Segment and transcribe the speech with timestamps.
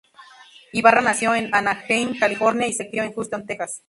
[0.73, 3.79] Ibarra nació en Anaheim, California, y se crio en Houston, Texas.